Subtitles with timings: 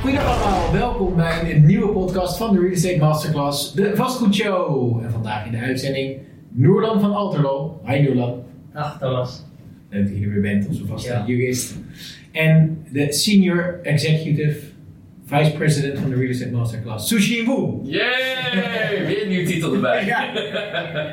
[0.00, 5.00] Goedendag allemaal, welkom bij een nieuwe podcast van de Real Estate Masterclass, de vastgoedshow.
[5.04, 6.16] En vandaag in de uitzending
[6.50, 7.80] Noorlan van Alterlo.
[7.86, 8.42] Hi Noorlan.
[8.72, 9.42] Dag Thomas.
[9.90, 11.24] Leuk dat je er weer bent, onze vaste Ja.
[11.26, 11.74] jurist.
[12.32, 14.58] En de Senior Executive
[15.24, 17.90] Vice President van de Real Estate Masterclass, Sushi Wu.
[17.90, 19.06] Yay!
[19.06, 20.04] Weer een nieuwe titel erbij.
[20.06, 20.32] Ja.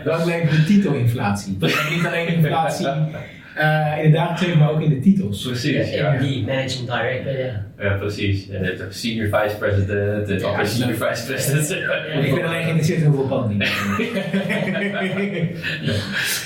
[0.04, 1.58] Dat lijkt de titelinflatie.
[1.60, 2.88] En niet alleen inflatie
[3.56, 5.46] eh, in het dagelijks maar ook in de titels.
[5.46, 6.12] Precies, ja.
[6.14, 7.66] MD, Managing Director, ja.
[7.80, 8.50] Ja, precies.
[8.50, 11.70] En je hebt ook senior vice president en Ja, senior vice president.
[12.26, 13.58] Ik ben alleen geïnteresseerd in hoeveel die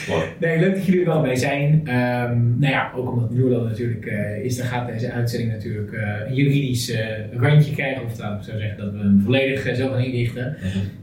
[0.10, 0.26] Mooi.
[0.40, 1.82] Nee, leuk dat jullie er allebei zijn.
[1.86, 6.28] Ehm, nou ja, ook omdat Noordan natuurlijk eh, is, dan gaat deze uitzending natuurlijk eh,
[6.28, 8.06] een juridisch eh, randje krijgen.
[8.06, 10.56] Of dat ik zou zeggen dat we hem volledig zo gaan inrichten.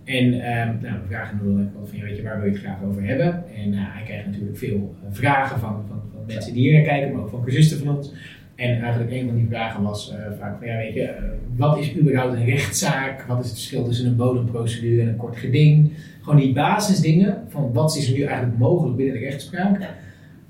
[0.04, 2.60] En ehm, nou, we vragen Noordan ook van, ja, weet je, waar wil je het
[2.60, 3.44] graag over hebben?
[3.56, 7.12] En nou, hij krijgt natuurlijk veel vragen van, van, van mensen die hier naar kijken,
[7.12, 8.12] maar ook van cursisten van ons.
[8.58, 11.22] En eigenlijk een van die vragen was eh, vaak van, ja, weet je, eh,
[11.56, 13.22] wat is überhaupt een rechtszaak?
[13.22, 15.92] Wat is het verschil tussen een bodemprocedure en een kort geding?
[16.22, 19.80] Gewoon die basisdingen van wat is er nu eigenlijk mogelijk binnen de rechtspraak.
[19.80, 19.88] Ja.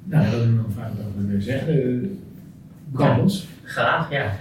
[0.04, 1.88] Nou, dat willen we nog vaak over zeggen.
[1.88, 2.08] Uh,
[2.92, 3.48] brand los.
[3.64, 4.32] Graag, ja.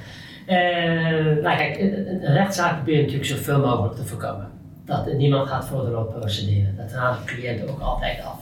[0.45, 4.47] Eh, nou kijk, een, rechtszaak probeer je natuurlijk zoveel mogelijk te voorkomen.
[4.86, 6.75] Dat eh, niemand gaat voor de loop procederen.
[6.78, 8.39] Dat halen cliënten ook altijd af.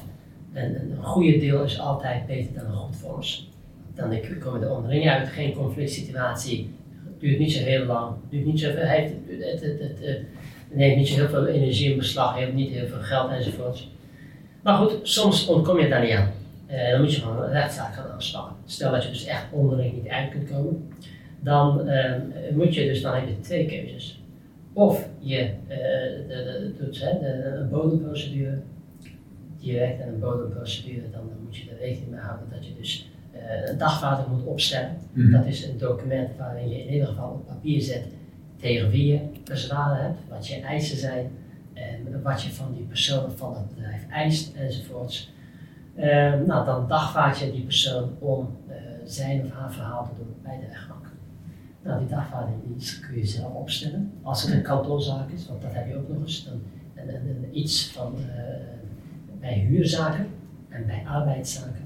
[0.53, 3.49] En een, een goede deel is altijd beter dan een goed vonnis.
[3.95, 6.73] Dan komen er onderling uit, geen conflict situatie.
[7.19, 9.11] Duurt niet zo heel lang, duurt niet zo veel, het,
[9.61, 10.21] het, het,
[10.71, 13.91] neemt niet zo heel veel energie in beslag, heeft niet heel veel geld enzovoorts.
[14.61, 16.31] Maar goed, soms ontkom je daar niet aan.
[16.65, 18.55] Eh, dan moet je gewoon een rechtszaak gaan aanspannen.
[18.65, 20.87] Stel dat je dus echt onderling niet uit kunt komen,
[21.39, 22.13] dan eh,
[22.53, 24.23] moet je dus, dan heb twee keuzes.
[24.73, 25.77] Of je eh,
[26.27, 27.09] de, de, doet hè,
[27.59, 28.57] een bodemprocedure,
[29.59, 33.09] direct en een bodemprocedure, dan, dan moet je er rekening mee houden dat je dus
[33.65, 34.97] een dagvaarding moet opstellen.
[35.13, 35.31] Mhm.
[35.31, 38.03] Dat is een document waarin je in ieder geval op papier zet
[38.57, 41.31] tegen wie je bezwaren hebt, wat je eisen zijn
[41.73, 45.33] en wat je van die persoon of van het bedrijf eist enzovoorts.
[45.95, 48.75] Eh, nou, dan dagvaard je die persoon om eh,
[49.05, 51.05] zijn of haar verhaal te doen bij de rechtbank.
[51.83, 54.11] Nou, die dagvaarding die kun je zelf opstellen.
[54.21, 56.45] Als het een kantonzaak is, want dat heb je ook nog eens.
[56.45, 56.61] Dan,
[56.93, 58.43] en, en- en iets van eh,
[59.39, 60.27] bij huurzaken
[60.69, 61.84] en bij arbeidszaken.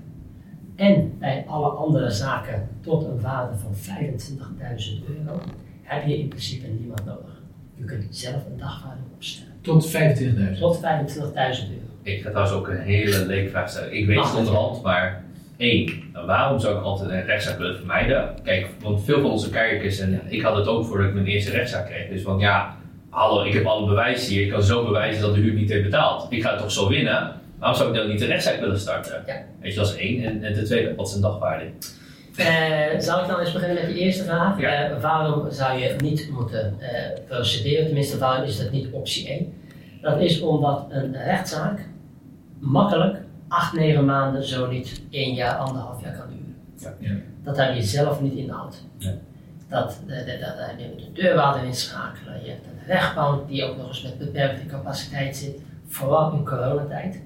[0.79, 5.39] En bij alle andere zaken tot een waarde van 25.000 euro
[5.81, 7.41] heb je in principe niemand nodig.
[7.75, 9.53] Je kunt zelf een dagvaarding opstellen.
[9.61, 10.59] Tot 25.000.
[10.59, 11.89] Tot 25.000 euro.
[12.01, 13.97] Ik ga trouwens ook een hele leekvraag stellen.
[13.97, 15.23] Ik weet het onderhand, maar
[15.57, 18.33] één, waarom zou ik altijd een rechtszaak willen vermijden?
[18.43, 21.51] Kijk, want veel van onze kijkers, en ik had het ook voordat ik mijn eerste
[21.51, 22.75] rechtszaak kreeg, dus van ja,
[23.09, 25.83] hallo, ik heb alle bewijzen hier, ik kan zo bewijzen dat de huur niet heeft
[25.83, 26.31] betaald.
[26.31, 29.23] Ik ga het toch zo winnen, waarom zou ik dan niet een rechtszaak willen starten?
[29.25, 29.43] Ja.
[29.59, 30.23] Weet je, dat is één.
[30.23, 31.71] En, en ten tweede, wat is een dagvaarding?
[32.35, 34.59] Eh, zal ik dan eens beginnen met de eerste vraag?
[34.59, 34.89] Ja.
[34.89, 37.85] Eh, waarom zou je niet moeten eh, procederen?
[37.85, 39.53] Tenminste, waarom is dat niet optie 1?
[40.01, 41.79] Dat is omdat een rechtszaak
[42.59, 46.55] makkelijk 8, 9 maanden, zo niet 1 jaar, anderhalf jaar kan duren.
[46.77, 47.09] Ja.
[47.09, 47.15] Ja.
[47.43, 48.85] Dat heb je zelf niet in de hand.
[48.97, 49.13] Ja.
[49.69, 53.77] Dat, de, de, de, je moet de deurwaarder inschakelen, je hebt een rechtbank die ook
[53.77, 57.21] nog eens met beperkte capaciteit zit, vooral in coronatijd.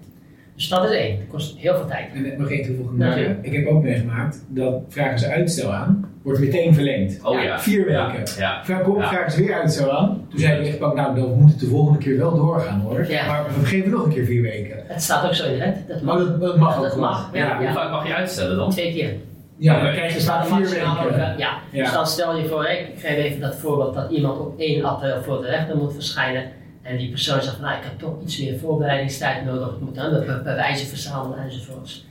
[0.63, 2.05] Dus dat is één, dat kost heel veel tijd.
[2.13, 3.35] En nog één toevoeging Natuurlijk.
[3.35, 3.51] maken.
[3.51, 7.19] Ik heb ook meegemaakt dat vragen ze uitstel aan, wordt meteen verlengd.
[7.23, 7.59] Oh ja.
[7.59, 8.23] Vier weken.
[8.37, 8.61] ja.
[8.63, 9.07] Vraag, kom, Ja.
[9.09, 10.25] vragen ze weer uitstel aan.
[10.29, 13.05] Toen zei de rechtbank, nou dan moet het de volgende keer wel doorgaan hoor.
[13.09, 13.25] Ja.
[13.25, 14.77] Maar we geven nog een keer vier weken.
[14.87, 17.29] Het staat ook zo in de wet, dat Maar mag dat, dat mag dat mag,
[17.33, 18.69] ja, Hoe vaak mag je uitstellen dan?
[18.69, 19.13] twee keer.
[19.57, 21.37] Ja, dan krijg je Er staat vier weken.
[21.37, 21.57] ja.
[21.71, 21.83] Ja.
[21.83, 25.21] Dus dan stel je voor, ik geef even dat voorbeeld dat iemand op 1 april
[25.23, 26.43] voor de rechter moet verschijnen
[26.83, 30.11] en die persoon zegt nou ik heb toch iets meer voorbereidingstijd nodig, ik moet dan
[30.11, 32.05] be- bewijzen verzamelen enzovoorts.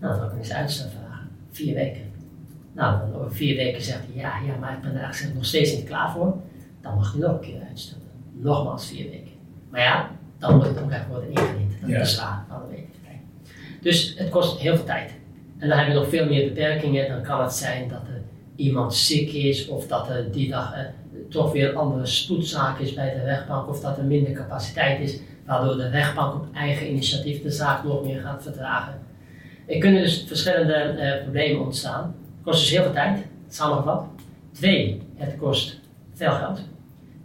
[0.00, 1.28] Nou, dan kan ik eens uitstel vragen.
[1.50, 2.10] Vier weken.
[2.72, 5.44] Nou, dan over vier weken zegt hij ja, ja, maar ik ben er eigenlijk nog
[5.44, 6.36] steeds niet klaar voor.
[6.80, 8.02] Dan mag hij nog een keer uitstellen.
[8.32, 9.32] Nogmaals vier weken.
[9.70, 11.80] Maar ja, dan moet het ook echt worden ingediend.
[11.80, 12.00] Dat Ja.
[12.00, 12.86] is zwaar van de week.
[13.80, 15.10] Dus het kost heel veel tijd.
[15.58, 17.08] En dan heb je nog veel meer beperkingen.
[17.08, 18.22] Dan kan het zijn dat er
[18.56, 20.80] iemand ziek is, of dat er die dag eh,
[21.32, 25.76] toch weer andere spoedzaak is bij de rechtbank, of dat er minder capaciteit is, waardoor
[25.76, 29.00] de rechtbank op eigen initiatief de zaak nog meer gaat vertragen.
[29.66, 32.02] Er kunnen dus verschillende eh, problemen ontstaan.
[32.02, 33.18] Het kost dus heel veel tijd,
[33.48, 34.04] samengevat.
[34.52, 35.80] Twee, het kost
[36.14, 36.60] veel geld.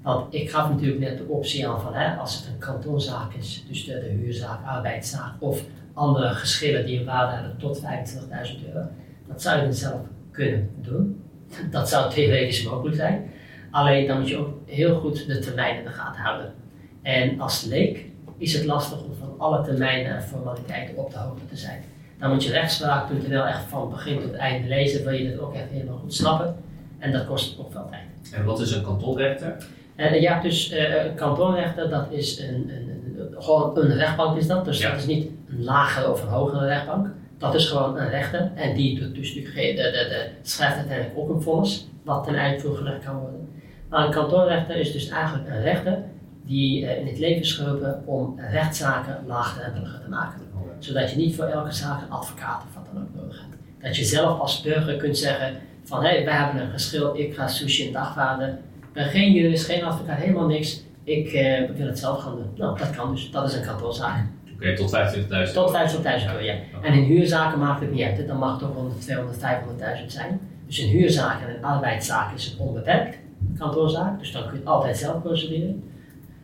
[0.02, 3.66] Want ik gaf natuurlijk net de optie aan van hè, als het een kantonzaak is,
[3.68, 5.64] dus de, de huurzaak, arbeidszaak of
[5.94, 8.88] andere geschillen die een waarde hebben tot 25.000 euro.
[9.28, 10.02] Dat zou je dan zelf
[10.32, 11.24] kunnen doen.
[11.72, 13.32] Dat zou theoretisch mogelijk zijn.
[13.78, 16.54] Alleen dan moet je ook heel goed de termijn in de gaten houden.
[17.02, 18.06] En als leek
[18.38, 21.84] is het lastig om van alle termijnen en formaliteiten op de hoogte te zijn.
[22.20, 25.70] Dan moet je rechtspraak.nl echt van begin tot einde lezen, wil je dit ook echt
[25.70, 26.56] helemaal goed snappen.
[27.00, 28.34] En dat kost ook veel tijd.
[28.34, 29.56] En wat is een kantonrechter?
[29.96, 34.38] En je hebt dus eh, een kantonrechter, dat is een, een, een- gewoon een rechtbank
[34.38, 34.66] is dat.
[34.66, 34.90] Dus Ja.
[34.90, 37.08] dat is niet een lagere of een hogere rechtbank.
[37.38, 38.52] Dat is gewoon een rechter.
[38.56, 43.20] En die doet dus de, schrijft uiteindelijk ook een vonnis, wat ten uitvoer gelegd kan
[43.20, 43.50] worden.
[43.90, 46.04] Maar een kantonrechter is dus eigenlijk een rechter
[46.46, 50.42] die eh, in het leven is geroepen om rechtszaken laagdrempeliger te maken.
[50.80, 53.84] Zodat je niet voor elke zaak een advocaat of wat dan ook nodig hebt.
[53.84, 57.36] Dat je zelf als burger kunt zeggen van hé, hey, wij hebben een geschil, ik
[57.36, 58.50] ga sushi in dagvaarden.
[58.80, 60.84] Ik ben geen jurist, geen advocaat, helemaal niks.
[61.04, 62.50] Ik eh, wil het zelf gaan doen.
[62.56, 63.32] Nou, dat kan dus.
[63.32, 64.26] Dat is een kantonzaak.
[64.54, 64.96] Oké, tot
[65.48, 66.56] 25.000 Tot 50.000 euro, ja.
[66.82, 68.18] En in huurzaken maakt het niet uit.
[68.18, 68.26] hè.
[68.26, 70.40] Dan mag het ook 100, 200, 500.000 zijn.
[70.66, 73.18] Dus in huurzaken en arbeidszaken is het onbeperkt,
[73.58, 74.20] kantoorzaak.
[74.20, 75.84] Dus dan kun je het altijd zelf procederen.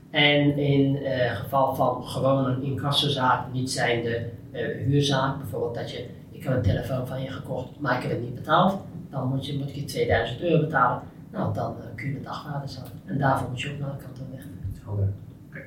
[0.10, 6.06] En in eh, geval van gewoon een incassozaak, niet zijnde eh huurzaak, bijvoorbeeld dat je,
[6.32, 9.46] ik heb een telefoon van je gekocht, maar ik heb het niet betaald, dan moet,
[9.46, 11.02] je, moet ik je 2000 euro betalen.
[11.32, 12.94] Nou, dan eh, kun je de dagwaarde zetten.
[13.06, 14.44] En daarvoor moet je ook naar de kantoor weg.
[14.84, 15.10] Helder.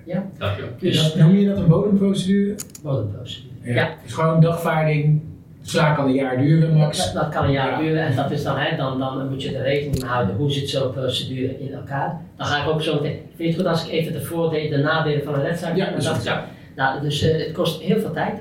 [0.05, 0.27] Ja.
[0.39, 0.71] Dankjewel.
[0.79, 2.55] Dus Noem je dat een bodemprocedure?
[2.83, 3.55] bodemprocedure.
[3.63, 3.75] Ja.
[3.75, 3.95] Ja.
[4.03, 5.23] Dus gewoon dagvaarding,
[5.67, 7.13] de zaak kan een jaar duren max.
[7.13, 7.79] Dat, dat kan een jaar Ja.
[7.79, 10.51] duren en dat is dan, hè, dan, dan moet je er rekening mee houden hoe
[10.51, 12.21] zit zo'n procedure in elkaar.
[12.37, 13.13] Dan ga ik ook zo meteen.
[13.13, 15.91] Vind je het goed als ik even de voordelen, de nadelen van een rechtszaak Ja,
[15.91, 16.25] dat is goed.
[16.25, 16.45] Ja.
[16.77, 18.39] Nou, dus eh, het kost heel veel tijd.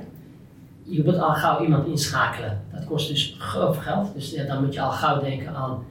[0.83, 2.61] Je moet al gauw iemand inschakelen.
[2.73, 4.13] Dat kost dus groot geld.
[4.13, 5.83] Dus ja, dan moet je al gauw denken aan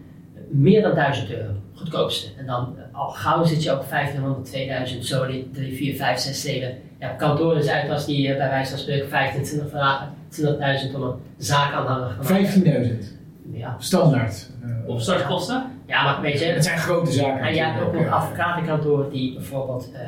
[0.48, 1.50] meer dan 1000 euro.
[1.74, 2.28] Goedkoopste.
[2.38, 6.18] En dan eh, al gauw zit je ook 1500, 2000, zo die 3, 4, 5,
[6.18, 6.74] 6, 7.
[7.00, 11.12] Ja, kantoren zijn als die eh, bij wijze van spreken 25 vragen, 20.000 om een
[11.36, 12.46] zaak aanhanger te maken.
[12.46, 13.18] 15.000,
[13.52, 13.76] Ja.
[13.78, 14.50] standaard.
[14.62, 15.64] Eh, Op startkosten?
[15.86, 17.46] ja, maar weet je, Het zijn grote zaken.
[17.46, 20.00] en je hebt ook nog advocatenkantoren die bijvoorbeeld eh,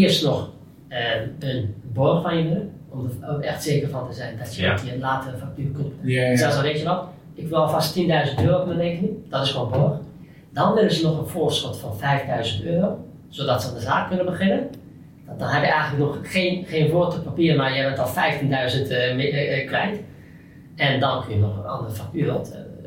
[0.00, 0.50] eerst nog
[0.88, 0.98] eh,
[1.38, 4.62] een borg van je willen, om er ook echt zeker van te zijn dat je
[4.62, 4.76] Ja.
[4.84, 5.92] je later factuur kunt.
[6.02, 6.36] Ja, ja.
[6.36, 9.50] Zelfs al weet je wat, ik wil alvast 10.000 euro op mijn rekening, dat is
[9.50, 9.92] gewoon borg.
[10.52, 14.26] Dan willen ze nog een voorschot van 5.000 euro, zodat ze aan de zaak kunnen
[14.26, 14.68] beginnen.
[15.38, 18.90] Dan- heb je eigenlijk nog geen, geen woord op papier, maar je bent al 15.000
[18.90, 20.00] eh, eh, eh, kwijt.
[20.76, 22.34] En dan kun je nog een andere factuur eh,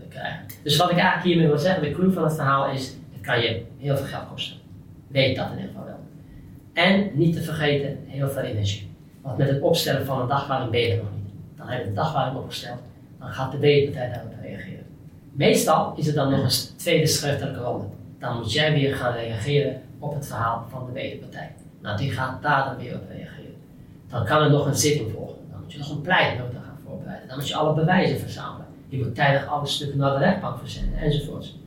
[0.10, 0.46] krijgen.
[0.64, 3.42] Dus wat ik eigenlijk hiermee wil zeggen, de clue van het verhaal is, het kan
[3.42, 4.58] je heel veel geld kosten.
[5.08, 6.00] Weet dat in ieder geval wel.
[6.74, 8.90] En niet te vergeten, heel veel energie.
[9.22, 11.34] Want met het opstellen van een dagwaarding ben je nog niet.
[11.58, 12.80] Dan heb je de dagwaarding opgesteld,
[13.20, 14.86] dan gaat de wederpartij daarop reageren.
[15.32, 17.86] Meestal is er dan nog een tweede schriftelijke ronde.
[18.20, 21.52] Dan moet jij weer gaan reageren op het verhaal van de wederpartij.
[21.82, 23.56] Nou, die gaat daar dan weer op reageren.
[24.10, 25.36] Dan kan er nog een zitting volgen.
[25.52, 27.28] Dan moet je nog een pleitnota gaan voorbereiden.
[27.28, 28.66] Dan moet je alle bewijzen verzamelen.
[28.88, 31.58] Je moet tijdig alle stukken naar de rechtbank verzenden enzovoorts.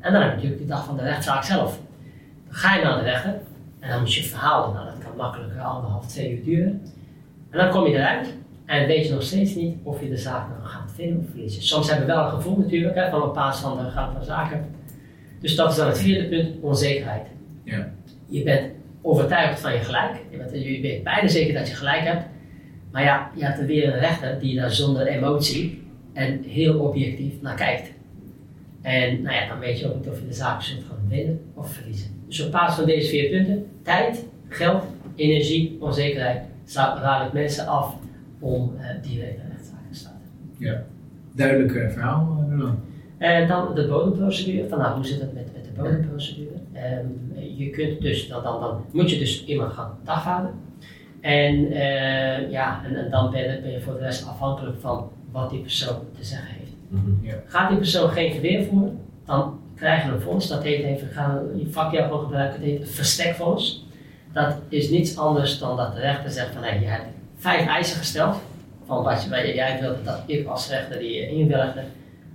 [0.00, 1.78] En dan heb je natuurlijk de dag van de rechtszaak zelf.
[2.46, 3.40] Dan ga je naar de rechter
[3.80, 4.74] en dan moet je verhaal doen.
[4.74, 6.82] Nou, dat kan makkelijk anderhalf, twee uur duren.
[7.50, 8.34] En dan kom je eruit
[8.66, 11.62] en weet je nog steeds niet of je de zaak nou gaat winnen of verliezen.
[11.62, 14.24] Soms hebben we wel een gevoel natuurlijk hè, van op basis van de gang van
[14.24, 14.64] zaken.
[15.40, 17.26] Dus dat is dan het vierde punt, onzekerheid.
[17.64, 17.88] Ja.
[18.28, 18.71] Je bent
[19.02, 20.12] overtuigd van je gelijk.
[20.30, 22.24] Je, bent, je weet bijna zeker dat je gelijk hebt.
[22.92, 25.82] Maar ja, je hebt er weer een rechter die daar zonder emotie
[26.12, 27.92] en heel objectief naar kijkt.
[28.82, 31.40] En nou ja, dan weet je ook niet of je de zaak zult gaan winnen
[31.54, 32.10] of verliezen.
[32.26, 34.84] Dus op basis van deze vier punten, tijd, geld,
[35.14, 36.42] energie, onzekerheid,
[36.74, 37.96] raad ik mensen af
[38.38, 40.30] om eh, direct een rechtszaak te starten.
[41.34, 42.78] Duidelijk eh, verhaal, eh, Roland.
[43.18, 44.68] En dan de bodemprocedure.
[44.68, 46.61] Van, nou, hoe zit het met, met de bodemprocedure?
[46.72, 47.06] Ehm,
[47.56, 50.54] je kunt dus, dan, dan, dan moet je dus iemand gaan dagvaarden.
[51.20, 55.10] En, eh, ja, en, en dan ben je, ben je voor de rest afhankelijk van
[55.30, 56.72] wat die persoon te zeggen heeft.
[56.88, 57.36] Mhm.
[57.46, 60.46] Gaat die persoon geen verweer voeren, dan krijg je een vonnis.
[60.48, 63.86] Dat heet even, gaan die vakje gewoon gebruiken, het heet een verstekvonnis.
[64.32, 67.96] Dat is niets anders dan dat de rechter zegt van, hey, je hebt vijf eisen
[67.96, 68.36] gesteld.
[68.86, 71.82] Van wat je, wat jij wilde dat ik als rechter die eh, inwilligde.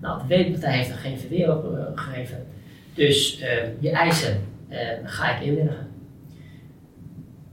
[0.02, 2.48] Nou, de wederpartij heeft er geen verweer op eh, gegeven.
[2.98, 3.50] Dus eh,
[3.80, 4.40] je eisen
[4.70, 5.88] eh, ga ik inwilligen.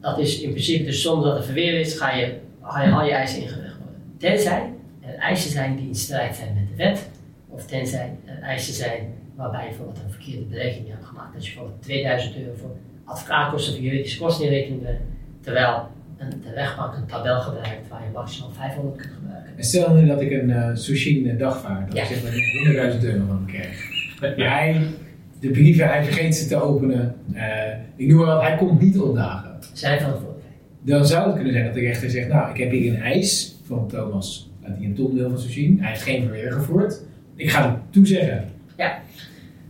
[0.01, 2.33] Dat is in principe dus zonder dat er verweer is, ga je,
[2.63, 4.01] ga je al je eisen ingewilligd worden.
[4.19, 4.71] Tenzij
[5.01, 7.09] er eisen zijn die in strijd zijn met de wet,
[7.49, 11.33] of tenzij er eisen zijn waarbij je bijvoorbeeld een verkeerde berekening hebt gemaakt.
[11.35, 15.03] Dat je bijvoorbeeld 2000 euro voor advocaatkosten of juridische kosten in rekening brengt,
[15.41, 19.53] terwijl een, de rechtbank een tabel gebruikt waar je maximaal 500 kunt gebruiken.
[19.57, 22.03] En stel nu dat ik een eh sushi een dagvaard, dat Ja.
[22.03, 23.93] ik zeg dat ik 100.000 euro van krijg.
[24.37, 24.87] Hij,
[25.45, 27.15] de brieven, hij vergeet ze te openen.
[27.33, 27.45] Eh,
[27.97, 29.59] ik noem maar wat, hij komt niet opdagen.
[29.73, 30.59] Zijn verantwoordelijkheid.
[30.81, 33.57] Dan zou het kunnen zijn dat de rechter zegt, nou, ik heb hier een eis
[33.67, 35.77] van Thomas dat hij een ton wil van sushi.
[35.81, 37.01] Hij heeft geen verweer gevoerd.
[37.37, 38.49] Ik ga hem toezeggen.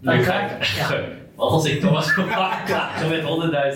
[0.01, 1.05] Dan Nu krijg ga ik, ja.
[1.35, 3.21] Want als ik Thomas Compact klagen met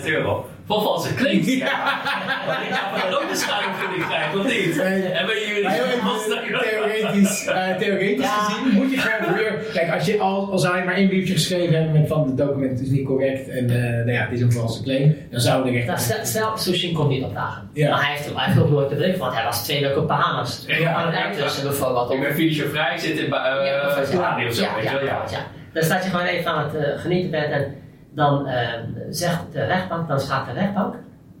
[0.01, 0.45] 100.000 euro.
[0.69, 1.57] Voor valse claims.
[1.57, 4.75] Maar ik ga van ook een schadevergoeding krijgen, of niet?
[4.75, 5.03] Nee.
[5.03, 5.69] En ben jullie
[6.69, 8.31] theoretisch, eh, theoretisch Ja.
[8.31, 9.53] gezien moet je geen verweer...
[9.73, 12.37] Kijk, als, je, al, al zou je maar één briefje geschreven hebben met van het
[12.37, 15.63] document is niet correct en eh, nou ja, het is een valse claim, dan zou
[15.63, 15.99] de Nou, rechter...
[16.05, 17.69] stel, stel Sushin komt niet opdagen.
[17.73, 17.89] Ja.
[17.89, 20.07] Maar hij heeft, hij heeft ook nooit de brief, want hij was twee weken op
[20.07, 20.63] Bahamas.
[20.67, 20.93] Ja.
[20.93, 22.11] Aan het eind bijvoorbeeld.
[22.11, 24.95] Ik ben visumvrij, zit in eh, Ja, of- Bali of zo, ja, weet je ja,
[24.95, 25.25] wel, ja.
[25.31, 25.45] ja.
[25.73, 27.75] Dan staat je gewoon even aan het eh, genieten bent en
[28.19, 28.73] dan eh,
[29.09, 30.95] zegt de rechtbank, dan staat de rechtbank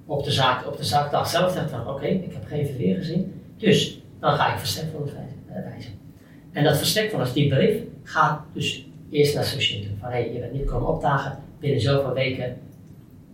[0.05, 3.41] op de, zaak, op de zaakdag zelf zegt van oké, ik heb geen verweer gezien,
[3.57, 5.37] dus dan ga ik verstekvonnis wijzen.
[5.47, 5.91] eh, wijzen.
[6.51, 9.91] En dat verstekvonnis, die brief, gaat dus eerst naar Sushin toe.
[9.99, 12.57] Van hé, hey, je bent niet komen opdagen, binnen zoveel weken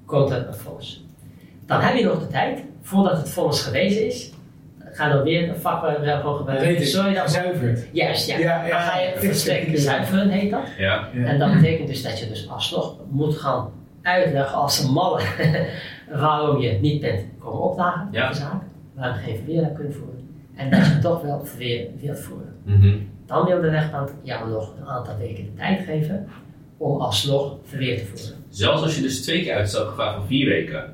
[0.06, 1.06] komt er een vonnis.
[1.66, 4.32] Dan heb je nog de tijd, voordat het vonnis gewezen is,
[4.96, 6.88] ga dan weer een vakwerk gewoon Dat gebruiken.
[6.88, 7.42] Sorry daarvoor.
[7.42, 7.88] gezuiverd.
[7.92, 8.38] Juist, ja.
[8.38, 9.20] Ja, ja, dan ga je ja.
[9.20, 10.62] verstrekt zuiveren, heet dat.
[10.78, 11.08] Ja.
[11.14, 11.26] Ja.
[11.26, 13.70] En dat betekent dus dat je dus alsnog moet gaan
[14.02, 15.22] uitleggen als een malle
[16.22, 18.24] waarom je niet bent komen opdagen Ja.
[18.28, 18.62] op de zaak,
[18.96, 20.30] waarom je geen verweer hebt kunnen voeren.
[20.56, 22.56] En dat je toch wel verweer wilt voeren.
[22.64, 22.96] Mhm.
[23.26, 26.28] Dan wil de rechtbank jou nog een aantal weken de tijd geven
[26.78, 28.36] om alsnog verweer te voeren.
[28.50, 30.94] Zelfs als je dus twee keer uitstel gevraagd van vier weken.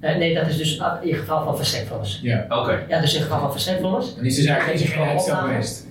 [0.00, 2.20] Eh, nee, dat is dus ah, in geval van verstekvonnis.
[2.48, 2.84] Oké.
[2.88, 4.14] Ja, dus in geval van verstekvonnis.
[4.14, 5.86] Dan is is er geen uitstel geweest.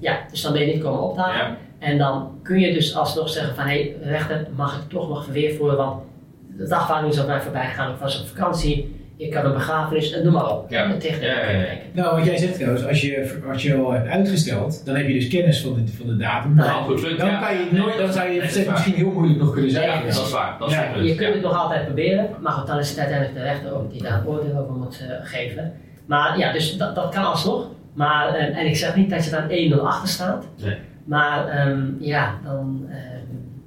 [0.00, 1.48] Ja, dus dan ben je niet komen opdagen.
[1.48, 1.56] Ja.
[1.78, 5.24] En dan kun je dus alsnog zeggen van hé, hey, rechter, mag ik toch nog
[5.24, 6.02] verweer voeren, want
[6.56, 10.12] de dagvaarding is op mij voorbij gegaan, ik was op vakantie, ik had een begrafenis,
[10.12, 10.70] en noem maar op.
[10.70, 10.84] Ja.
[10.84, 11.28] En tegen.
[11.92, 15.12] Nou, wat jij zegt trouwens, als je, als je al hebt uitgesteld, dan heb je
[15.12, 16.54] dus kennis van de, van de datum.
[16.54, 17.40] Nou, Nou, goed, Dan, ja.
[17.40, 20.02] kan je nooit, dan zou je is misschien heel moeilijk nog kunnen waar.
[20.02, 20.56] Dat is waar.
[20.58, 23.38] Dat is punt, Je kunt het nog altijd proberen, maar goed, dan is het uiteindelijk
[23.38, 25.72] de rechter ook die daar een oordeel over moet eh, geven.
[26.06, 27.66] Maar ja, dus dat, dat kan alsnog.
[27.92, 30.46] Maar, eh, en ik zeg niet dat je dan 1-0 achter staat.
[30.62, 30.76] Nee.
[31.04, 32.96] Maar ehm, ja, dan eh,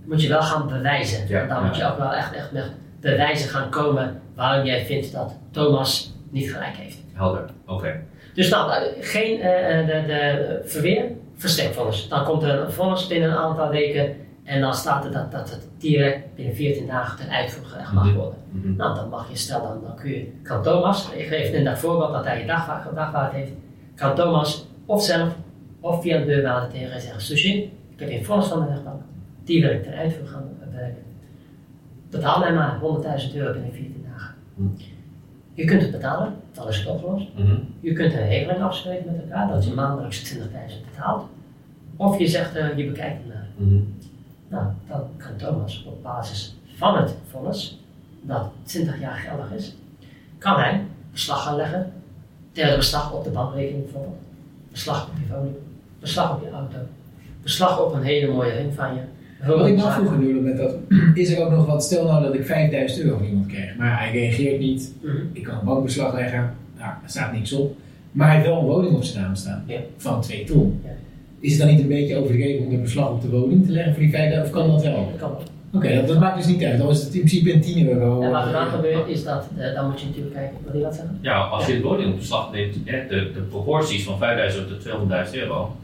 [0.05, 1.27] moet je wel gaan bewijzen.
[1.27, 1.61] Ja, En ja.
[1.61, 2.71] moet je ook wel echt, echt met
[3.03, 6.97] bewijzen gaan komen waarom jij vindt dat Thomas niet gelijk heeft.
[7.13, 7.45] Helder.
[7.67, 8.01] Oké.
[8.33, 11.05] Dus nou, eh, geen eh, de, de verweer,
[11.35, 12.07] verstekvonnis.
[12.09, 15.49] Dan komt er een vonnis binnen een aantal weken en dan staat er dat, dat
[15.49, 18.15] het direct binnen 14 dagen ten uitvoer gelegd mag Mhm.
[18.15, 18.39] worden.
[18.49, 18.75] Mhm.
[18.75, 21.79] Nou, dan mag je stellen, dan, dan kun je, kan Thomas, ik geef net dat
[21.79, 23.51] voorbeeld dat hij je dagvaard, dagvaard heeft,
[23.95, 25.29] kan Thomas of zelf
[25.79, 27.57] of via de deurwaarder tegen zeggen, Sushin,
[27.93, 29.01] ik heb een vonnis van de rechtbank,
[29.43, 31.03] die wil ik ten uitvoer gaan werken.
[32.13, 34.35] Betaal mij maar 100.000 euro binnen 14 dagen.
[34.55, 34.69] Mhm.
[35.53, 37.27] Je kunt het betalen, dan is het opgelost.
[37.35, 37.55] Mhm.
[37.79, 41.25] Je kunt een regeling afspreken met elkaar, dat je maandelijks 20.000 betaalt.
[41.95, 43.47] Of je zegt, eh, je bekijkt het maar.
[43.55, 43.81] Mhm.
[44.47, 47.79] Nou, dan kan Thomas op basis van het vonnis,
[48.21, 49.75] dat 20 jaar geldig is,
[50.37, 51.93] kan hij beslag gaan leggen.
[52.51, 54.21] Derde beslag op de bankrekening bijvoorbeeld.
[54.71, 55.55] Beslag op je woning.
[55.99, 56.77] Beslag op je auto.
[57.41, 59.01] Beslag op een hele mooie ring van je.
[59.47, 59.93] Wat ik Zaak.
[59.93, 60.75] vroeger bedoelde met dat,
[61.23, 63.99] is er ook nog wat, stel nou dat ik 5000 euro van iemand krijg, maar
[63.99, 65.15] hij reageert niet, Mhm.
[65.33, 67.75] ik kan een bankbeslag leggen, nou, er staat niks op,
[68.11, 69.79] maar hij heeft wel een woning op zijn naam staan, Ja.
[69.97, 70.79] van 2 ton.
[70.83, 70.89] Ja.
[71.39, 73.93] Is het dan niet een beetje overdreven om een beslag op de woning te leggen
[73.93, 74.95] voor die 5000, of kan dat wel?
[75.11, 75.41] Dat kan wel.
[75.75, 78.21] Oké, dat, dat maakt dus niet uit, dan is het in principe een 10 euro.
[78.21, 80.77] En wat er dan eh, gebeurt is dat, eh, dan moet je natuurlijk kijken, wil
[80.79, 81.17] je wat zeggen?
[81.21, 84.79] Ja, als je het woning op beslag neemt, hè, de, de proporties van 5000 tot
[84.79, 85.75] 200.000 euro,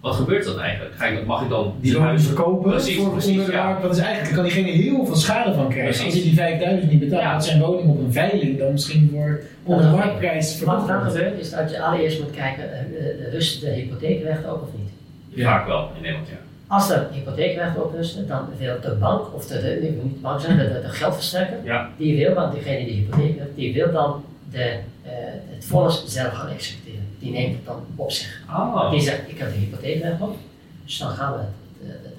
[0.00, 0.94] wat gebeurt dan eigenlijk?
[0.96, 3.78] Ga ik, mag ik dan Die woning verkopen Precies, voor precies, ja.
[3.80, 5.84] dat is eigenlijk, kan diegene heel veel schade van krijgen.
[5.88, 6.04] Precies.
[6.04, 7.32] Als hij die 5000 niet betaalt, Ja.
[7.32, 11.00] dat zijn woning op een veiling dan misschien voor onder de marktprijs Wat verkocht er
[11.00, 14.90] dan gebeurt is dat je allereerst moet kijken, eh, rust de hypotheekrecht ook of niet?
[15.28, 15.44] Ja.
[15.50, 16.34] Vaak wel in Nederland, ja.
[16.66, 20.20] Als de hypotheekrecht oprusten, dan wil de bank, of de, de, ik wil niet de
[20.20, 21.88] bank zijn, de, de, de geldverstrekker, Ja.
[21.96, 24.58] die wil dan, degene die hypotheek heeft, die wil dan de,
[25.02, 25.10] eh,
[25.54, 26.89] het vonnis zelf gaan executeren.
[27.20, 28.42] Die neemt het dan op zich.
[28.46, 28.90] Ah.
[28.90, 30.36] Die zegt, ik heb de hypotheekrecht op,
[30.84, 31.38] dus dan gaan we
[31.86, 32.10] de, de,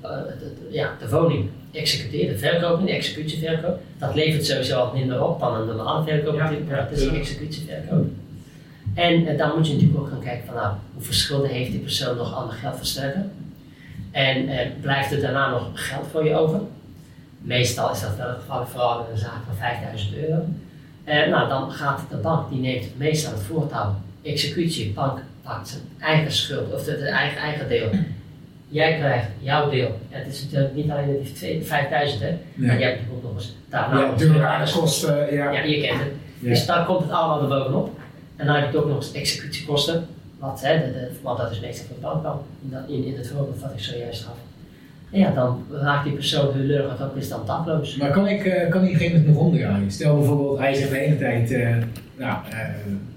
[0.00, 3.80] de, de, de, ja, de woning executeren, de verkopen, de executieverkoop.
[3.98, 8.06] Dat levert sowieso wat minder op dan een normale verkoop, Ja, ja, is een executieverkoop.
[8.94, 11.80] En eh, dan moet je natuurlijk ook gaan kijken van nou, hoeveel schulden heeft die
[11.80, 13.24] persoon nog aan de geldverstrekker.
[14.10, 16.60] En eh, blijft er daarna nog geld voor je over?
[17.40, 20.44] Meestal is dat wel het geval, vooral in een zaak van 5000 euro.
[21.04, 23.94] Eh, nou, dan gaat de bank, die neemt meestal het voortouw.
[24.22, 27.90] Executie, bank pakt zijn eigen schuld, of het eigen, eigen deel.
[28.68, 29.98] Jij krijgt jouw deel.
[30.10, 32.38] Ja, het is natuurlijk niet alleen die twee- 5000, hè.
[32.54, 34.00] Maar jij hebt ook nog eens daarna.
[34.00, 35.50] Ja, deurwaarderskosten, ja.
[35.50, 36.08] Ja, je kent het.
[36.38, 36.48] Ja.
[36.48, 37.98] Dus dan komt het allemaal erbovenop.
[38.36, 40.06] En dan heb je ook nog eens executiekosten.
[40.38, 42.40] Wat, hè, de, de, want dat is meestal voor de bank dan,
[42.88, 44.36] in, in, in het voorbeeld wat ik zojuist gaf.
[45.10, 47.96] En ja, dan raakt die persoon heel leurig ook is dan dakloos.
[47.96, 49.90] Maar kan ik eh, kan diegene het nog omdraaien?
[49.90, 51.76] Stel bijvoorbeeld, hij zegt de hele tijd, eh,
[52.16, 52.58] nou, eh,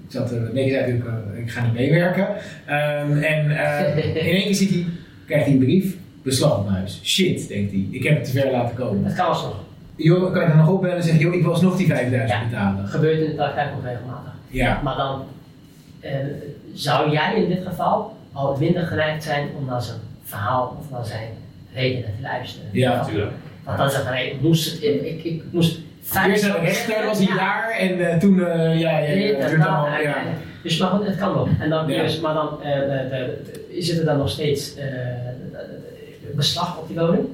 [0.06, 2.28] ik zat er, nee, ik zei natuurlijk, eh, ik ga niet meewerken.
[2.66, 4.86] Ehm, en eh, in één keer ziet hij,
[5.26, 7.00] krijgt hij een brief, beslag op mijn huis.
[7.04, 9.04] Shit, denkt hij, ik heb het te ver laten komen.
[9.04, 9.64] Dat kan alsnog.
[9.96, 12.46] Joh, kan je dan nog opbellen en zeggen, joh, ik wil alsnog die 5000 Ja.
[12.50, 12.88] betalen?
[12.88, 14.32] Gebeurt in de praktijk nog regelmatig.
[14.50, 15.24] Ja, Maar dan
[16.00, 16.12] eh,
[16.74, 21.06] zou jij in dit geval al minder geneigd zijn om dan zijn verhaal of naar
[21.06, 21.30] zijn
[21.74, 22.70] redenen te luisteren.
[22.72, 23.32] Ja, natuurlijk.
[23.64, 25.80] Want dan van, hey, ik moest, het- ik, ik, ik moest
[26.14, 27.36] Eerst de rechter, was een Ja.
[27.36, 29.14] jaar en eh, toen, eh, ja, ja,
[29.48, 30.16] duurt allemaal, ja.
[30.64, 31.48] Dus maar goed, het kan wel.
[31.60, 34.74] En dan, dus, maar dan eh, de, de, de- zit er dan nog steeds
[36.36, 37.26] beslag op die woning.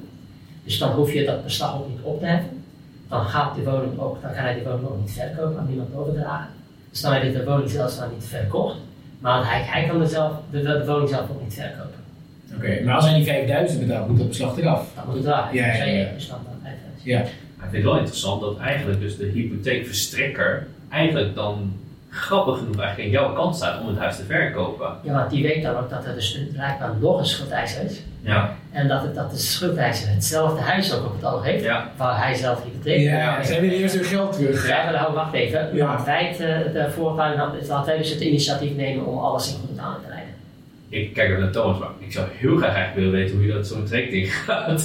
[0.64, 2.64] Dus dan hoef je dat beslag ook niet op te heffen.
[3.08, 5.94] Dan gaat die woning ook, dan kan hij die woning ook niet verkopen aan niemand
[5.94, 6.48] overdragen.
[6.90, 8.76] Dus dan heb je de woning zelfs dan niet verkocht.
[9.18, 12.00] Maar hij, hij kan de, zelf, de, de woning zelf ook niet verkopen.
[12.56, 14.86] Oké, maar als hij die 5000 betaalt, moet dat beslag eraf.
[14.94, 15.54] Dat moet het dragen.
[15.56, 16.08] Ja, ja, ja.
[16.14, 17.22] Dus dan, dan Ja,
[17.62, 21.72] Maar ik vind het wel interessant dat eigenlijk dus de hypotheekverstrekker eigenlijk dan
[22.10, 24.86] grappig genoeg eigenlijk aan jouw kant staat om het huis te verkopen.
[25.02, 28.02] Ja, want die weet dan ook dat er dus blijkbaar nog een schuldeiser is.
[28.20, 31.90] Ja, En dat, het, dat de schuldeiser hetzelfde huis ook op het oog heeft, ja.
[31.96, 34.68] waar hij zelf hypotheek ja, ze hebben eerst hun geld terug.
[34.68, 35.76] Ja, maar nou, wacht even.
[35.76, 36.04] Ja.
[36.04, 39.74] Wij het, eh, de voortuin, laten wij dus het initiatief nemen om alles in goede
[39.74, 40.11] banen te.
[40.92, 43.52] Ik kijk even naar Thomas, maar ik zou heel graag eigenlijk willen weten hoe je
[43.52, 44.84] dat zo'n trekding gaat.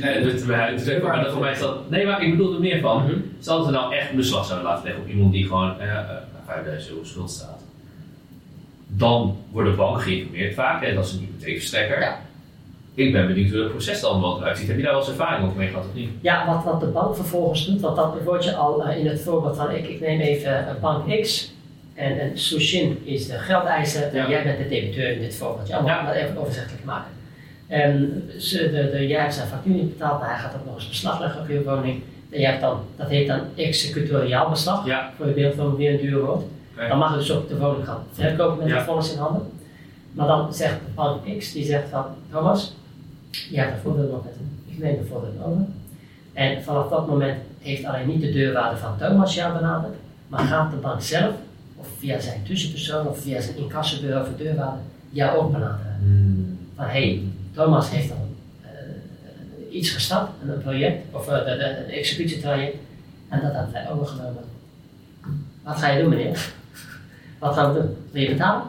[0.00, 0.84] Nee, dat bij huis.
[1.02, 1.90] Maar dat voor mij is dat.
[1.90, 3.02] Nee, maar ik bedoel er meer van.
[3.04, 3.14] Mhm.
[3.40, 6.06] Stel dat we nou echt beslag zouden laten leggen op iemand die gewoon eh, eh,
[6.46, 7.62] 5000 euro schuld staat.
[8.86, 12.00] Dan wordt de bank geïnformeerd vaak, hè, dat is een hypotheekverstrekker.
[12.00, 12.20] Ja.
[12.94, 14.68] Ik ben benieuwd hoe het proces dan wel eruit ziet.
[14.68, 16.10] Heb je daar wel eens ervaring over mee gehad of niet?
[16.20, 19.20] Ja, wat, wat de bank vervolgens doet, want dat word je al eh, in het
[19.20, 21.52] voorbeeld van, ik, ik neem even een bank X
[21.98, 25.68] en, en Sushin is de geldeiser en jij bent de debiteur in dit voorbeeld.
[25.68, 27.10] Ja, het even overzichtelijk maken.
[27.66, 30.74] En ze, de, de, jij hebt zijn factuur niet betaald, maar hij gaat ook nog
[30.74, 32.02] eens beslag leggen op je woning.
[32.30, 35.10] En jij hebt dan, dat heet dan executoriaal beslag, Ja.
[35.16, 36.42] voor je beeld van weer een duur woord.
[36.88, 38.78] Dan mag je dus ook de woning gaan verkopen met Ja.
[38.78, 39.50] de vonnis in handen.
[40.12, 42.74] Maar dan zegt de bank X, die zegt van, Thomas,
[43.30, 44.62] je hebt een voordeel nog met hem.
[44.74, 45.64] Ik neem de voordeel over.
[46.32, 49.94] En vanaf dat moment heeft alleen niet de deurwaarde van Thomas jou benaderd,
[50.28, 51.32] maar gaat de bank zelf,
[51.80, 54.78] of via zijn tussenpersoon, of via zijn incassobureau voor deurwaarde,
[55.10, 55.96] jou ook benaderen.
[56.00, 56.58] Hmm.
[56.76, 57.22] Van, hé, hey,
[57.54, 62.76] Thomas heeft dan eh, iets gestart, een project, of eh, de, de, een executietraject,
[63.28, 64.42] en dat hebben wij overgenomen.
[65.62, 66.52] Wat ga je doen, meneer?
[67.38, 67.96] Wat gaan we doen?
[68.10, 68.62] Wil je betalen?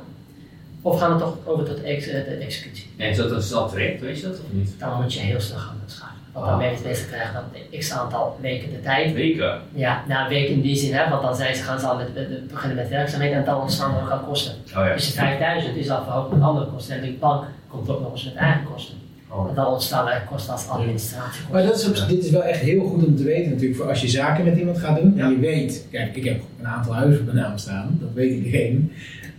[0.82, 2.88] Of gaan we toch over tot ex- eh, de executie?
[2.98, 4.74] En is dat een snel traject, weet je dat of niet?
[4.80, 6.19] Dan moet je heel snel gaan schakelen.
[6.40, 6.82] Want dan Ah.
[6.84, 9.14] bezig krijgen dan x aantal weken de tijd.
[9.14, 9.60] Weken.
[9.74, 11.98] Ja, na een week in die zin, hè, want dan zijn ze, gaan ze al
[11.98, 14.54] met, met- beginnen met werkzaamheden en dan ontstaan er ook al kosten.
[14.78, 14.94] Oh ja.
[14.94, 18.12] Dus de 5000 is al verhoogd met andere kosten en de bank komt ook nog
[18.12, 18.96] eens met eigen kosten.
[19.32, 19.50] Oh.
[19.50, 21.52] En dan ontstaan er kosten als administratiekosten.
[21.54, 24.02] Maar dat is, dit is wel echt heel goed om te weten natuurlijk voor als
[24.02, 25.14] je zaken met iemand gaat doen.
[25.16, 25.24] Ja.
[25.24, 28.32] En je weet, kijk ik heb een aantal huizen op mijn naam staan, dat weet
[28.32, 28.92] iedereen.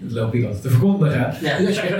[0.02, 1.34] Dat loop ik altijd te verkondigen.
[1.40, 1.58] Ja.
[1.58, 1.94] Dus als je,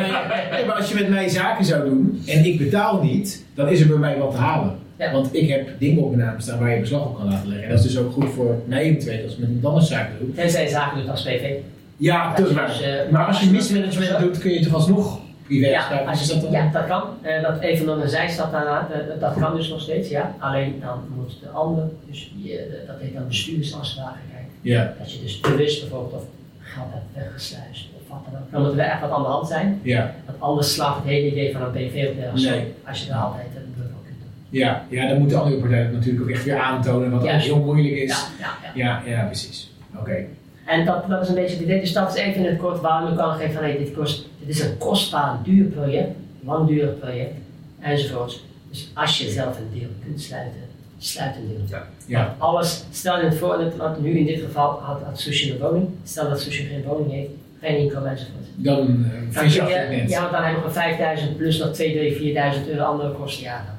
[0.51, 3.81] mij, maar als je met mij zaken zou doen en ik betaal niet, dan is
[3.81, 4.79] er bij mij wat te halen.
[5.01, 5.13] Ja.
[5.13, 7.65] Want ik heb dingen op mijn naam staan waar je beslag op kan laten leggen.
[7.69, 10.13] En dat is dus ook goed voor mij eventueel als ik met iemand anders zaken
[10.19, 10.35] doe.
[10.35, 11.51] Tenzij je zaken doet als PV.
[11.97, 12.67] Ja, dat is waar.
[12.67, 16.29] Dus, eh, Maar als je mismanagement doet, kun je toch alsnog privé Ja, als Dus
[16.29, 16.53] je, dat dan?
[16.53, 17.03] ja, dat kan.
[17.23, 20.35] Eh, dat even nog een zijstap daarna, eh, dat kan dus nog steeds, ja.
[20.39, 22.53] Alleen dan moet de ander, dus eh,
[22.87, 24.49] dat heet dan bestuursafspraken kijken.
[24.61, 26.25] Ja, Dat je dus bewust bijvoorbeeld of
[26.61, 28.51] geld hebt weggesluist of wat dan ook.
[28.51, 29.81] Dan moeten we echt wat aan de hand zijn.
[29.83, 32.65] ja, Want anders slaat het hele idee van een PV op nergens Nee.
[32.89, 34.33] Als je daar altijd een druk op kunt doen.
[34.51, 37.29] Ja, ja, dan moet de andere partij het natuurlijk ook echt weer aantonen, wat ook
[37.29, 38.27] heel moeilijk is.
[38.39, 39.03] Ja, ja, ja.
[39.05, 39.71] Ja, ja, precies.
[39.99, 40.25] Oké.
[40.67, 41.81] En dat, dat is een beetje het idee.
[41.81, 44.27] Dus dat is even in het kort waarom je kan geven van hey, dit, kost,
[44.41, 46.11] dit is een kostbaar, duur project,
[46.45, 47.33] langdurig project,
[47.81, 48.45] enzovoorts.
[48.71, 50.61] Dus als je zelf een deel kunt sluiten,
[50.99, 51.79] sluit een deel.
[52.07, 52.25] Ja.
[52.39, 55.59] Want alles, stel in het voor, want nu in dit geval had, had Sushi een
[55.59, 57.31] woning, stel dat Sushi geen woning heeft,
[57.63, 58.45] geen inkomen enzovoort.
[58.57, 61.73] Dan uh, Dan je je- ja, want dan heb je nog een 5000 plus nog
[61.73, 63.43] 2, 3, 4000 euro andere kosten.
[63.45, 63.75] Ja, dan,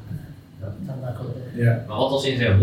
[0.61, 1.63] Ja.
[1.63, 1.83] Ja.
[1.87, 2.59] Maar wat als in zijn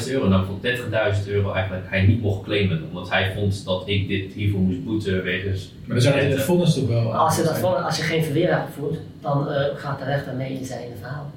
[0.00, 3.82] 100.000 euro, dan voor 30.000 euro eigenlijk hij niet mocht claimen, omdat hij vond dat
[3.86, 5.72] ik dit hiervoor moest boeten wegens.
[5.84, 8.24] Maar dan zou je het vonnis toch wel Als je, dat voor, als je geen
[8.24, 11.30] verweer hebt gevoerd, dan eh, gaat de rechter mee in zijn verhaal.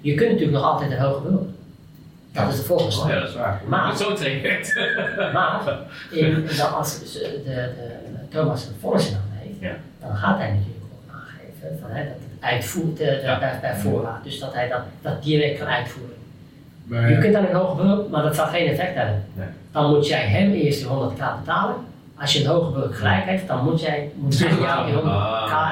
[0.00, 1.48] Je kunt natuurlijk nog altijd een hoger beroep.
[2.32, 3.08] Dat is de volgende stap.
[3.08, 3.62] ja, dat is waar.
[3.66, 4.74] Maar- zo traject.
[5.34, 5.78] Maar
[6.10, 7.90] in, dan als ze- de, de,
[8.28, 9.76] Thomas een vonnis handen heeft, Ja.
[10.00, 13.38] dan gaat hij natuurlijk ook aangeven van, hè, dat uitvoert Ja.
[13.38, 14.24] bij, bij voorraad.
[14.24, 16.16] Dus dat hij dat, dat direct kan uitvoeren.
[16.84, 19.22] Maar, Je kunt dan een hoger beroep, maar dat zal geen effect hebben.
[19.34, 19.46] Nee.
[19.72, 21.74] Dan moet jij hem eerst die 100k betalen.
[22.20, 25.02] Als je een hoger beroep gelijk heeft, dan moet jij moet hij jou die 100k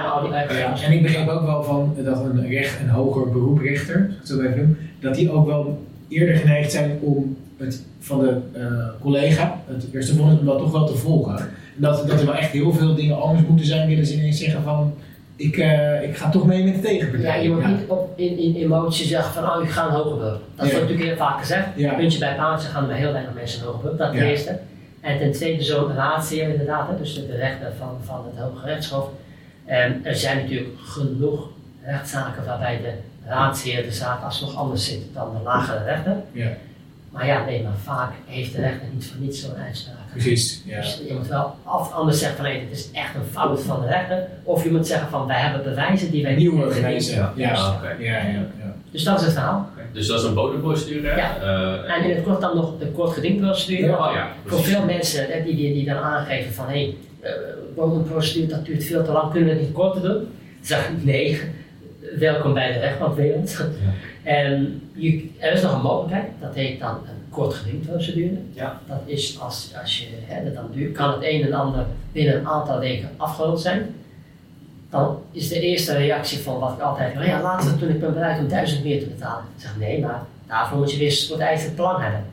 [0.04, 0.86] en al die ja, uitgaven.
[0.86, 4.28] en ik begreep ook wel van dat een, recht, een hoger beroeprechter, als ik het
[4.28, 8.66] zo even noem, dat die ook wel eerder geneigd zijn om het van de eh,
[9.00, 11.36] collega, het eerste vonnis, om dat toch wel te volgen.
[11.38, 14.38] En dat, dat er wel echt heel veel dingen anders moeten zijn, willen ze ineens
[14.38, 14.94] zeggen van,
[15.40, 17.42] ik, eh, ik ga toch mee met de Ja, tegenpartij.
[17.42, 20.40] je moet niet op, in, in emotie zeggen van oh, ik ga een hoger beroep.
[20.56, 20.72] Dat Ja.
[20.72, 21.66] wordt natuurlijk heel vaak gezegd.
[21.76, 21.94] Ja.
[21.94, 23.98] Puntje bij paaltje gaan er heel weinig mensen een hoger beroep.
[23.98, 24.26] Dat ten Ja.
[24.30, 24.58] eerste.
[25.00, 28.66] En ten tweede zo'n raadsheer inderdaad, hè, dus de, de rechter van, van het Hoge
[28.66, 29.08] Rechtshof.
[29.64, 31.48] En er zijn natuurlijk genoeg,
[31.84, 32.92] rechtszaken waarbij de
[33.28, 36.16] raadsheer de zaak alsnog anders zit dan de lagere rechter.
[36.32, 36.48] Ja.
[37.10, 39.96] Maar ja, nee, maar vaak heeft de rechter niet voor niets zo'n uitspraak.
[40.10, 40.76] Precies, ja.
[40.80, 43.80] Dus je moet wel of anders zeggen van nee, dit is echt een fout van
[43.80, 44.28] de rechter.
[44.42, 47.14] Of je moet zeggen van wij hebben bewijzen die wij niet Nieuwe hebben bewijzen.
[47.16, 47.94] Ja, Ja, oké.
[47.98, 48.74] ja, ja, ja.
[48.90, 49.68] Dus dat is het verhaal.
[49.92, 51.08] Dus dat is een bodemprocedure.
[51.08, 51.16] hè?
[51.16, 51.36] Ja.
[51.86, 53.92] Eh, En in het kort dan nog de kort gedingprocedure.
[53.98, 57.32] Oh ja, Voor veel mensen hè, die, die, die dan aangeven van hé, hey,
[57.74, 60.28] bodemprocedure dat duurt veel te lang, kunnen we het niet korter doen?
[60.62, 61.40] Zeg ik nee,
[62.18, 63.64] welkom bij de rechtbankwereld.
[64.22, 68.38] En je, er is nog een mogelijkheid, dat heet dan een kort gedingprocedure.
[68.52, 68.80] Ja.
[68.86, 72.36] Dat is als, als je, hè, dat dan duurt, kan het een en ander binnen
[72.36, 73.94] een aantal weken afgerond zijn.
[74.90, 78.12] Dan is de eerste reactie van wat ik altijd hoor, ja laatst toen ik ben
[78.12, 79.44] bereid om duizend meer te betalen.
[79.56, 82.24] Ik zeg nee, maar daarvoor moet je weer een eisen plan hebben.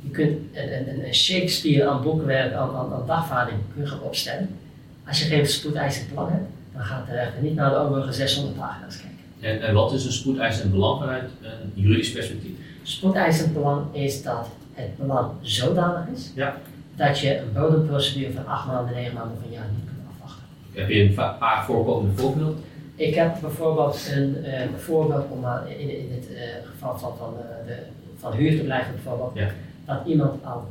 [0.00, 4.02] Je kunt een, een, een Shakespeare aan boekwerk, aan, aan, aan dagvaarding kun je gaan
[4.02, 4.58] opstellen.
[5.06, 8.56] Als je geen spoedeisend plan hebt, dan gaat de rechter niet naar de overige 600
[8.56, 9.17] pagina's kijken.
[9.40, 12.56] En, en wat is een spoedeisend belang vanuit een juridisch perspectief?
[12.82, 16.56] Spoedeisend belang is dat het belang zodanig is Ja.
[16.96, 20.44] dat je een bodemprocedure van 8 maanden, 9 maanden of een jaar niet kunt afwachten.
[20.72, 22.56] Heb je een paar voorkomende voorbeelden?
[22.94, 25.44] Ik heb bijvoorbeeld een eh, voorbeeld om
[25.78, 27.76] in, in het eh, geval van, van, eh, de,
[28.16, 29.50] van huur te blijven bijvoorbeeld, Ja.
[29.84, 30.68] dat iemand al,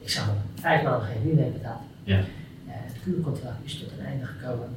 [0.00, 1.80] ik zeg maar, vijf maanden geen huur heeft betaald.
[2.04, 2.20] Ja.
[2.66, 4.68] Het huurcontract is tot een einde gekomen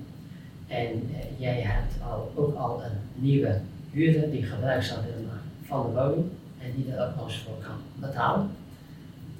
[0.68, 3.60] en eh, jij hebt al, ook al een nieuwe
[3.92, 6.26] huurder die gebruik zou willen maken van de woning
[6.64, 8.50] en die er ook nog eens voor kan betalen.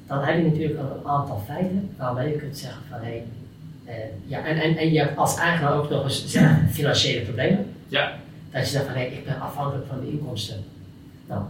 [0.08, 3.24] Dan heb je natuurlijk al een aantal feiten waarmee je kunt zeggen van hé,
[3.86, 6.38] eh, ja, en, en, en je hebt als eigenaar ook nog eens
[6.72, 7.74] financiële problemen.
[7.88, 8.12] Ja.
[8.52, 10.64] Dat je zegt van hé, ik ben afhankelijk van de inkomsten.
[11.28, 11.42] Nou,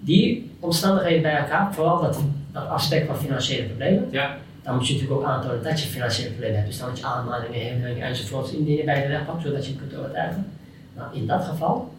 [0.00, 2.20] die omstandigheden bij elkaar, vooral dat,
[2.52, 4.36] dat aspect van financiële problemen, Ja.
[4.62, 6.68] Dan moet je natuurlijk ook aantonen dat je financiële problemen hebt.
[6.68, 10.00] Dus dan moet je aanmaningen, herinneringen enzovoorts indienen bij de rechtbank, zodat je hem kunt
[10.00, 10.52] overtuigen.
[10.96, 11.92] Nou, in dat geval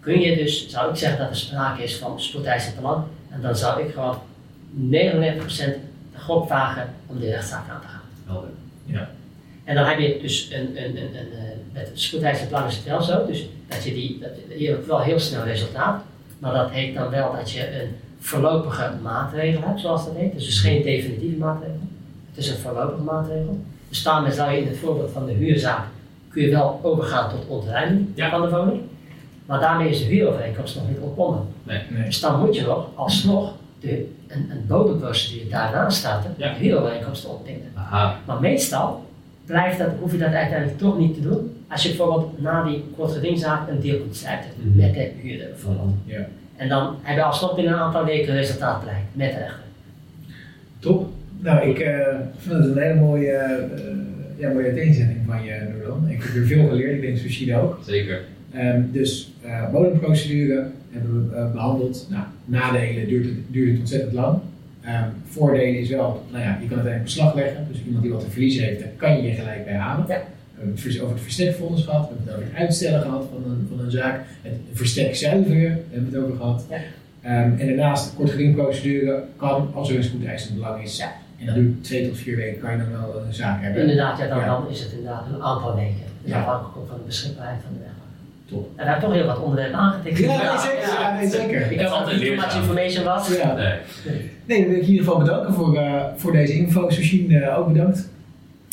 [0.00, 3.04] kun je dus, zou ik zeggen dat er sprake is van spoedeisend belang.
[3.28, 4.18] En dan zou ik gewoon 99%
[6.12, 8.00] de gok vragen om de rechtszaak aan te gaan.
[8.26, 8.50] Helder.
[9.64, 12.76] En dan heb je dus een, een, een, een, eh, met het spoedeisend belang is
[12.76, 16.02] het wel zo, dus dat je die, dat, je hebt wel heel snel resultaat,
[16.38, 20.32] maar dat heet dan wel dat je een voorlopige maatregel hebt, zoals dat heet.
[20.32, 21.77] Dus, dus geen definitieve maatregel.
[22.38, 23.58] Het is een voorlopige maatregel.
[23.88, 25.84] Dus daarmee zou je in het voorbeeld van de huurzaak,
[26.28, 28.30] kun je wel overgaan tot ontruiming Ja.
[28.30, 28.80] van de woning.
[29.46, 31.42] Maar daarmee is de huurovereenkomst nog niet ontbonden.
[31.62, 31.80] Nee.
[32.04, 36.52] Dus dan moet je nog alsnog de, een, een bodemprocedure daarnaast starten, Ja.
[36.52, 37.68] de huurovereenkomst te ontbinden.
[37.74, 38.16] Aha.
[38.26, 39.04] Maar meestal
[39.46, 41.56] blijft dat, hoef je dat uiteindelijk toch niet te doen.
[41.68, 44.76] Als je bijvoorbeeld na die kortgedingzaak een deal kunt sluiten Mhm.
[44.76, 45.94] met de huurder bijvoorbeeld.
[46.04, 46.26] Ja.
[46.56, 49.62] En dan heb je alsnog binnen een aantal weken resultaat bereikt met de rechter.
[50.78, 51.08] Top.
[51.40, 52.06] Nou, ik eh,
[52.38, 53.54] vind het een hele mooie, eh,
[54.36, 56.08] ja, mooie uiteenzetting van je, Noordan.
[56.08, 57.78] Ik heb er veel geleerd, ik denk Sushida ook.
[57.86, 58.20] Zeker.
[58.52, 62.06] Ehm, dus eh bodemprocedure hebben we eh, behandeld.
[62.10, 64.38] Nou, nadelen duurt het, duurt het ontzettend lang.
[64.80, 67.66] Ehm, voordelen is wel, nou ja, je kan uiteindelijk beslag leggen.
[67.70, 70.04] Dus iemand die wat te verliezen heeft, daar kan je je gelijk bij halen.
[70.08, 70.22] Ja.
[70.54, 73.50] We hebben het over het verstekfonds gehad, we hebben het over het uitstellen gehad van
[73.50, 74.20] een, van een zaak.
[74.42, 76.66] Het verstek zuiveren hebben we het over gehad.
[76.70, 76.76] Ja.
[77.20, 80.96] Ehm, en daarnaast, de kortgedingprocedure kan als er een spoedeisend belang is.
[80.96, 81.12] Ja.
[81.38, 83.80] En dat duurt twee tot vier weken, kan je dan wel een zaak hebben.
[83.80, 84.46] Inderdaad, ja, dan, Ja.
[84.46, 86.06] dan is het inderdaad een aantal weken.
[86.22, 86.38] Dus Ja.
[86.40, 88.06] afhankelijk ook van de beschikbaarheid van de rechtbank.
[88.48, 88.68] Top.
[88.76, 90.18] En we hebben toch heel wat onderwerpen aangetikt.
[90.18, 91.00] Ja, nee, zeker.
[91.00, 91.60] Ja, nee, zeker.
[91.72, 93.36] Ik het niet too much information was.
[93.36, 93.54] Ja.
[93.54, 94.20] Nee.
[94.44, 96.90] Nee, dan wil ik in ieder geval bedanken voor, eh, voor deze info.
[96.90, 98.08] Sushien eh, ook bedankt.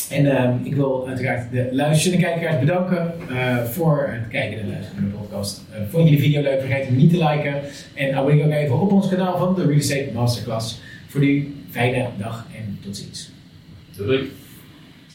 [0.10, 4.70] En ehm, ik wil uiteraard de luisteraars en kijkers bedanken eh, voor het kijken en
[4.70, 5.62] luisteren naar de podcast.
[5.72, 6.60] Eh, vond je de video leuk?
[6.62, 7.56] Vergeet hem niet te liken.
[7.94, 10.82] En abonneer ook even op ons kanaal van de Real Estate Masterclass.
[11.08, 13.30] Voor nu, fijne dag en tot ziens.
[13.96, 14.32] Doei.